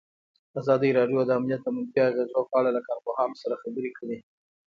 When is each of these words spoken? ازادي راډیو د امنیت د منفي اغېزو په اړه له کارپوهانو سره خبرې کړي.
ازادي 0.59 0.89
راډیو 0.97 1.19
د 1.25 1.31
امنیت 1.39 1.61
د 1.63 1.67
منفي 1.75 1.99
اغېزو 2.09 2.41
په 2.49 2.55
اړه 2.59 2.69
له 2.77 2.81
کارپوهانو 2.87 3.35
سره 3.43 3.59
خبرې 3.61 3.91
کړي. 3.97 4.17